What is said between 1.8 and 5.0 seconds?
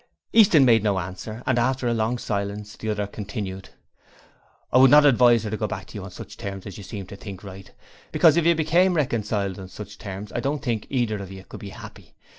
a long silence the other continued: 'I would